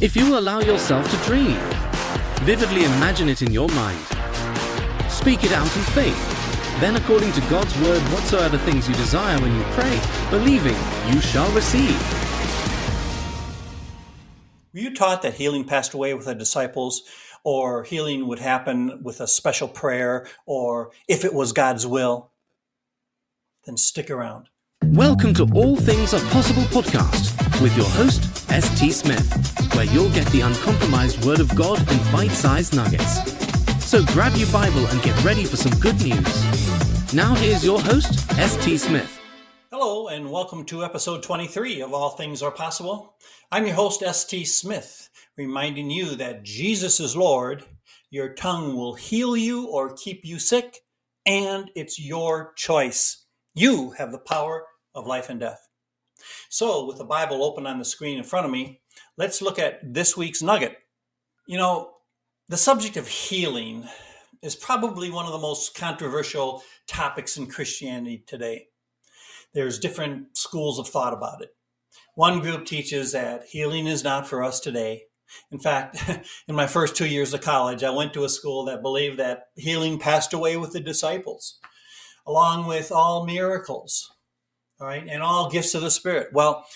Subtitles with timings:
[0.00, 1.58] If you allow yourself to dream,
[2.46, 4.00] vividly imagine it in your mind,
[5.10, 9.54] speak it out in faith, then according to God's word, whatsoever things you desire when
[9.54, 10.00] you pray,
[10.30, 10.76] believing,
[11.12, 12.00] you shall receive.
[14.72, 17.02] Were you taught that healing passed away with the disciples,
[17.44, 22.30] or healing would happen with a special prayer, or if it was God's will?
[23.66, 24.48] Then stick around.
[24.82, 28.90] Welcome to All Things Are Possible podcast with your host, S.T.
[28.90, 33.22] Smith, where you'll get the uncompromised Word of God in bite sized nuggets.
[33.84, 37.14] So grab your Bible and get ready for some good news.
[37.14, 38.76] Now, here's your host, S.T.
[38.78, 39.20] Smith.
[39.70, 43.14] Hello, and welcome to episode 23 of All Things Are Possible.
[43.52, 44.44] I'm your host, S.T.
[44.46, 47.64] Smith, reminding you that Jesus is Lord.
[48.10, 50.78] Your tongue will heal you or keep you sick,
[51.24, 53.26] and it's your choice.
[53.54, 55.69] You have the power of life and death.
[56.52, 58.80] So, with the Bible open on the screen in front of me,
[59.16, 60.76] let's look at this week's nugget.
[61.46, 61.92] You know,
[62.48, 63.88] the subject of healing
[64.42, 68.66] is probably one of the most controversial topics in Christianity today.
[69.54, 71.50] There's different schools of thought about it.
[72.16, 75.04] One group teaches that healing is not for us today.
[75.52, 76.02] In fact,
[76.48, 79.44] in my first two years of college, I went to a school that believed that
[79.54, 81.60] healing passed away with the disciples,
[82.26, 84.10] along with all miracles
[84.80, 86.28] all right, and all gifts of the Spirit.
[86.32, 86.66] Well,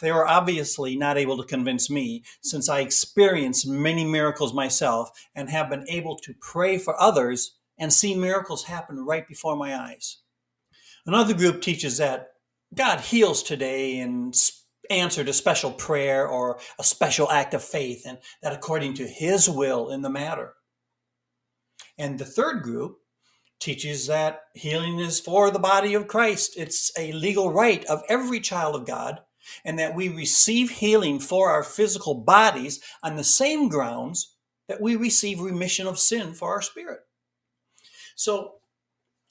[0.00, 5.50] they were obviously not able to convince me since I experienced many miracles myself and
[5.50, 10.18] have been able to pray for others and see miracles happen right before my eyes.
[11.06, 12.28] Another group teaches that
[12.74, 14.32] God heals today in
[14.90, 19.48] answer to special prayer or a special act of faith, and that according to His
[19.48, 20.54] will in the matter.
[21.98, 22.98] And the third group
[23.64, 26.52] teaches that healing is for the body of Christ.
[26.56, 29.20] It's a legal right of every child of God,
[29.64, 34.36] and that we receive healing for our physical bodies on the same grounds
[34.68, 37.00] that we receive remission of sin for our spirit.
[38.16, 38.56] So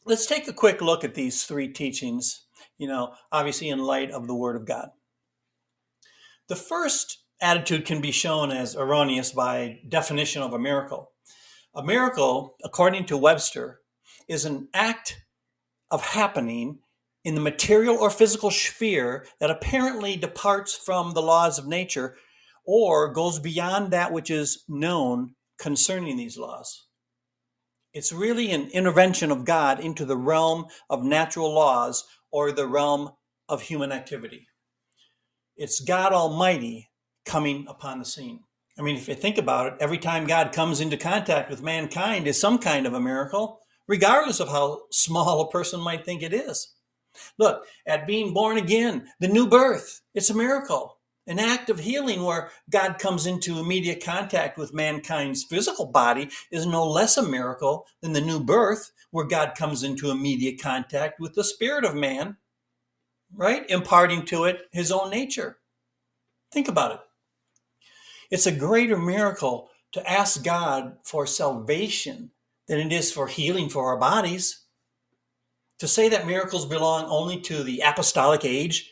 [0.03, 2.45] let's take a quick look at these three teachings,
[2.77, 4.89] you know, obviously in light of the Word of God.
[6.49, 11.11] The first attitude can be shown as erroneous by definition of a miracle.
[11.75, 13.79] A miracle, according to Webster,
[14.27, 15.21] is an act
[15.91, 16.79] of happening
[17.23, 22.15] in the material or physical sphere that apparently departs from the laws of nature
[22.65, 26.87] or goes beyond that which is known concerning these laws.
[27.93, 33.11] It's really an intervention of God into the realm of natural laws or the realm
[33.47, 34.47] of human activity.
[35.55, 36.89] It's God Almighty
[37.25, 38.41] coming upon the scene.
[38.77, 42.27] I mean, if you think about it, every time God comes into contact with mankind
[42.27, 46.33] is some kind of a miracle regardless of how small a person might think it
[46.33, 46.73] is.
[47.37, 52.23] Look, at being born again, the new birth, it's a miracle, an act of healing
[52.23, 57.85] where God comes into immediate contact with mankind's physical body is no less a miracle
[58.01, 62.37] than the new birth, where God comes into immediate contact with the spirit of man,
[63.33, 63.69] right?
[63.69, 65.59] Imparting to it his own nature.
[66.51, 66.99] Think about it.
[68.31, 72.31] It's a greater miracle to ask God for salvation
[72.67, 74.63] than it is for healing for our bodies.
[75.79, 78.91] To say that miracles belong only to the apostolic age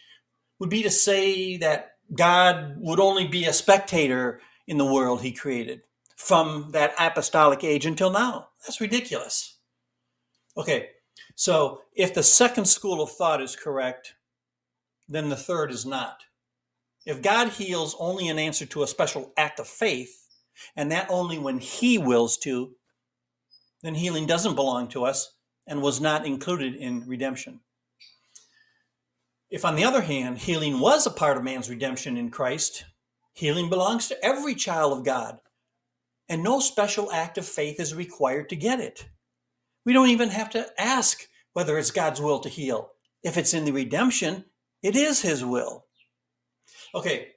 [0.60, 5.32] would be to say that God would only be a spectator in the world he
[5.32, 5.82] created
[6.18, 8.50] from that apostolic age until now.
[8.66, 9.58] That's ridiculous.
[10.58, 10.90] Okay,
[11.36, 14.16] so if the second school of thought is correct,
[15.08, 16.24] then the third is not.
[17.06, 20.28] If God heals only in answer to a special act of faith,
[20.76, 22.76] and that only when he wills to,
[23.84, 25.34] then healing doesn't belong to us
[25.68, 27.62] and was not included in redemption.
[29.50, 32.86] If, on the other hand, healing was a part of man's redemption in Christ,
[33.34, 35.40] healing belongs to every child of God,
[36.30, 39.08] and no special act of faith is required to get it.
[39.86, 42.92] We don't even have to ask whether it's God's will to heal.
[43.24, 44.46] If it's in the redemption,
[44.82, 45.86] it is His will.
[46.96, 47.30] Okay,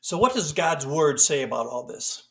[0.00, 2.27] so what does God's word say about all this?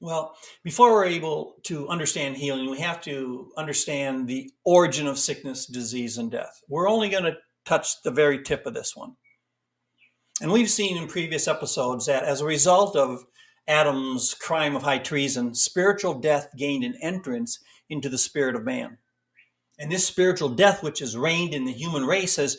[0.00, 5.64] Well, before we're able to understand healing, we have to understand the origin of sickness,
[5.64, 6.60] disease, and death.
[6.68, 9.16] We're only going to touch the very tip of this one.
[10.42, 13.24] And we've seen in previous episodes that as a result of
[13.66, 17.58] Adam's crime of high treason, spiritual death gained an entrance
[17.88, 18.98] into the spirit of man.
[19.78, 22.58] And this spiritual death, which has reigned in the human race, has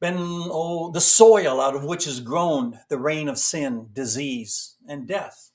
[0.00, 5.06] been oh, the soil out of which has grown the reign of sin, disease, and
[5.06, 5.52] death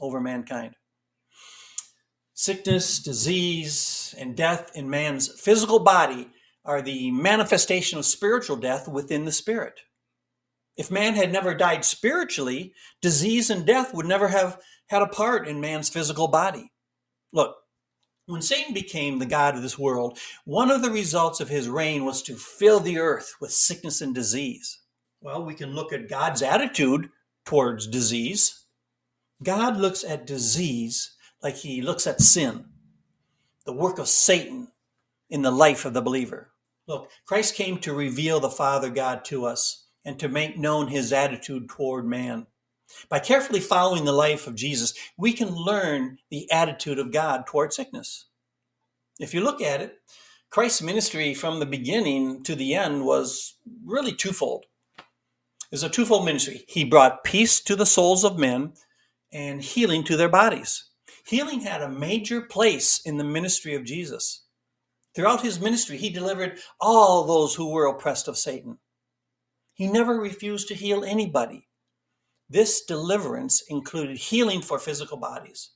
[0.00, 0.74] over mankind.
[2.34, 6.28] Sickness, disease, and death in man's physical body
[6.64, 9.80] are the manifestation of spiritual death within the spirit.
[10.76, 14.58] If man had never died spiritually, disease and death would never have
[14.88, 16.72] had a part in man's physical body.
[17.32, 17.56] Look,
[18.26, 22.04] when Satan became the God of this world, one of the results of his reign
[22.04, 24.80] was to fill the earth with sickness and disease.
[25.20, 27.10] Well, we can look at God's attitude
[27.44, 28.59] towards disease.
[29.42, 32.66] God looks at disease like he looks at sin,
[33.64, 34.68] the work of Satan
[35.30, 36.50] in the life of the believer.
[36.86, 41.12] Look, Christ came to reveal the Father God to us and to make known his
[41.12, 42.46] attitude toward man.
[43.08, 47.72] By carefully following the life of Jesus, we can learn the attitude of God toward
[47.72, 48.26] sickness.
[49.20, 49.98] If you look at it,
[50.50, 53.54] Christ's ministry from the beginning to the end was
[53.84, 54.66] really twofold.
[54.98, 55.04] It
[55.70, 56.64] was a twofold ministry.
[56.66, 58.72] He brought peace to the souls of men
[59.32, 60.84] and healing to their bodies.
[61.26, 64.44] Healing had a major place in the ministry of Jesus.
[65.14, 68.78] Throughout his ministry, he delivered all those who were oppressed of Satan.
[69.74, 71.68] He never refused to heal anybody.
[72.48, 75.70] This deliverance included healing for physical bodies.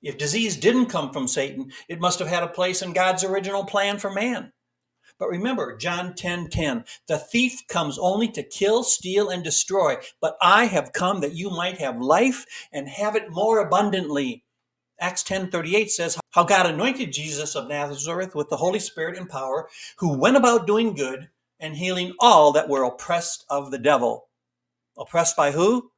[0.00, 3.64] If disease didn't come from Satan, it must have had a place in God's original
[3.64, 4.52] plan for man.
[5.22, 9.98] But remember, John 10 10, the thief comes only to kill, steal, and destroy.
[10.20, 14.42] But I have come that you might have life and have it more abundantly.
[14.98, 19.28] Acts 10 38 says, How God anointed Jesus of Nazareth with the Holy Spirit and
[19.28, 21.28] power, who went about doing good
[21.60, 24.28] and healing all that were oppressed of the devil.
[24.98, 25.92] Oppressed by who?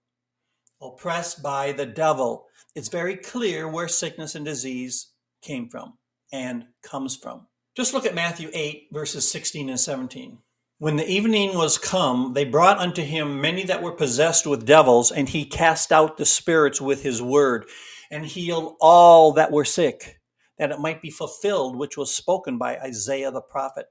[0.83, 2.45] Oppressed by the devil.
[2.75, 5.97] It's very clear where sickness and disease came from
[6.31, 7.47] and comes from.
[7.77, 10.39] Just look at Matthew 8, verses 16 and 17.
[10.79, 15.11] When the evening was come, they brought unto him many that were possessed with devils,
[15.11, 17.67] and he cast out the spirits with his word,
[18.11, 20.21] and healed all that were sick,
[20.59, 23.87] that it might be fulfilled which was spoken by Isaiah the prophet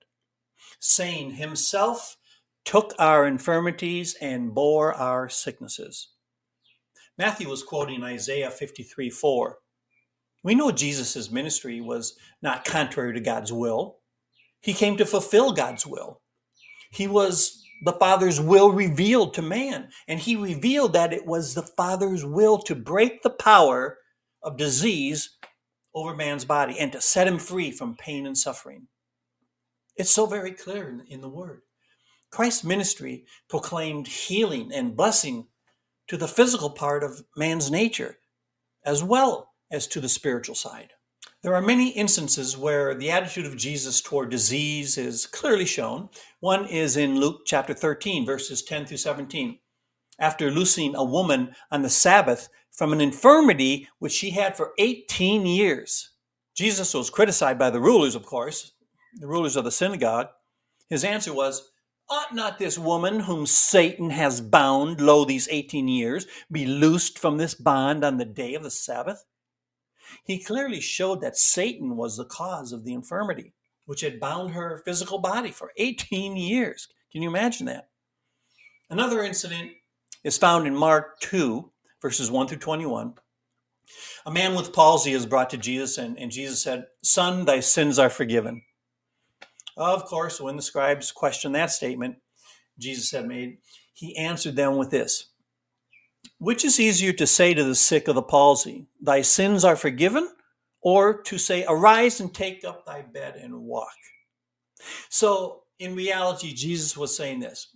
[0.84, 2.18] saying, Himself
[2.66, 6.10] took our infirmities and bore our sicknesses.
[7.18, 9.58] Matthew was quoting Isaiah 53 4.
[10.44, 14.00] We know Jesus' ministry was not contrary to God's will.
[14.60, 16.22] He came to fulfill God's will.
[16.92, 21.64] He was the Father's will revealed to man, and he revealed that it was the
[21.64, 23.98] Father's will to break the power
[24.42, 25.38] of disease
[25.96, 28.88] over man's body and to set him free from pain and suffering.
[29.96, 31.62] It's so very clear in, in the Word.
[32.32, 35.48] Christ's ministry proclaimed healing and blessing
[36.08, 38.18] to the physical part of man's nature,
[38.86, 40.94] as well as to the spiritual side.
[41.42, 46.10] There are many instances where the attitude of Jesus toward disease is clearly shown.
[46.40, 49.60] One is in Luke chapter 13, verses 10 through 17.
[50.20, 55.46] After loosing a woman on the Sabbath from an infirmity which she had for 18
[55.46, 56.12] years,
[56.56, 58.72] Jesus was criticized by the rulers, of course,
[59.16, 60.28] the rulers of the synagogue,
[60.90, 61.72] his answer was,
[62.10, 67.38] Ought not this woman whom Satan has bound, lo, these 18 years, be loosed from
[67.38, 69.26] this bond on the day of the Sabbath?
[70.24, 73.54] He clearly showed that Satan was the cause of the infirmity,
[73.86, 76.88] which had bound her physical body for 18 years.
[77.12, 77.90] Can you imagine that?
[78.90, 79.72] Another incident
[80.24, 81.72] is found in Mark 2,
[82.02, 83.14] verses 1 through 21.
[84.26, 88.00] A man with palsy is brought to Jesus, and, and Jesus said, Son, thy sins
[88.00, 88.64] are forgiven.
[89.76, 92.18] Of course, when the scribes questioned that statement
[92.78, 93.58] Jesus had made,
[93.94, 95.30] he answered them with this
[96.38, 100.30] Which is easier to say to the sick of the palsy, Thy sins are forgiven,
[100.82, 103.94] or to say, Arise and take up thy bed and walk?
[105.10, 107.68] So, in reality, Jesus was saying this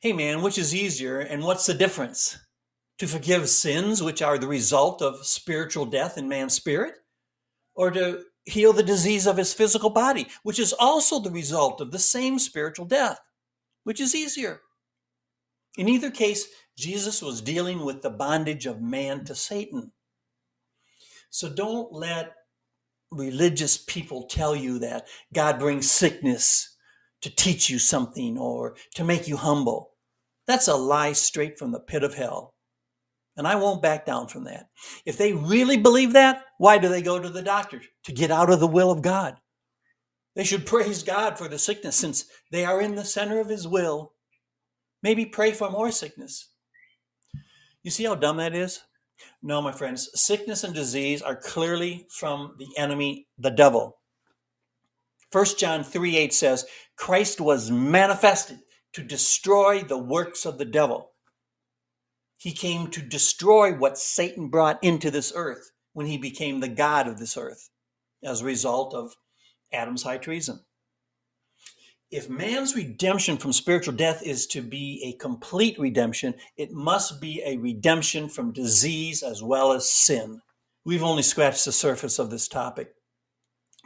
[0.00, 2.38] Hey man, which is easier, and what's the difference?
[2.98, 6.94] To forgive sins, which are the result of spiritual death in man's spirit,
[7.74, 11.90] or to heal the disease of his physical body, which is also the result of
[11.90, 13.18] the same spiritual death,
[13.84, 14.60] which is easier.
[15.76, 16.46] In either case,
[16.76, 19.92] Jesus was dealing with the bondage of man to Satan.
[21.30, 22.34] So don't let
[23.10, 26.76] religious people tell you that God brings sickness
[27.20, 29.92] to teach you something or to make you humble.
[30.46, 32.54] That's a lie straight from the pit of hell.
[33.36, 34.68] And I won't back down from that.
[35.06, 37.80] If they really believe that, why do they go to the doctor?
[38.04, 39.36] To get out of the will of God.
[40.34, 43.66] They should praise God for the sickness since they are in the center of His
[43.68, 44.12] will.
[45.02, 46.48] Maybe pray for more sickness.
[47.82, 48.80] You see how dumb that is?
[49.42, 53.98] No, my friends, sickness and disease are clearly from the enemy, the devil.
[55.32, 58.58] 1 John 3 8 says, Christ was manifested
[58.92, 61.12] to destroy the works of the devil.
[62.36, 67.06] He came to destroy what Satan brought into this earth when he became the God
[67.06, 67.70] of this earth
[68.22, 69.14] as a result of
[69.72, 70.60] Adam's high treason.
[72.12, 77.42] If man's redemption from spiritual death is to be a complete redemption, it must be
[77.44, 80.42] a redemption from disease as well as sin.
[80.84, 82.94] We've only scratched the surface of this topic.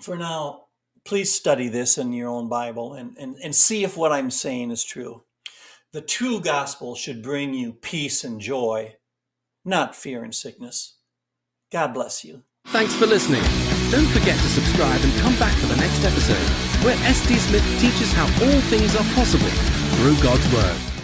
[0.03, 0.65] For now,
[1.05, 4.73] please study this in your own Bible and, and, and see if what I'm saying
[4.73, 5.23] is true.
[5.93, 8.97] The true gospel should bring you peace and joy,
[9.65, 10.97] not fear and sickness.
[11.71, 12.43] God bless you.
[12.67, 13.43] Thanks for listening.
[13.93, 17.35] Don't forget to subscribe and come back for the next episode, where S.T.
[17.35, 19.51] Smith teaches how all things are possible
[19.99, 20.96] through God's Word.